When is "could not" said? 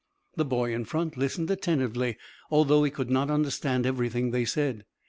2.89-3.29